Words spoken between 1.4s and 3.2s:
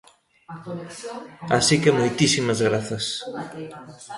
Así que moitísimas grazas.